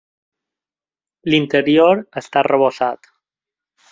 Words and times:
L'interior 1.33 2.03
està 2.23 2.43
arrebossat. 2.43 3.13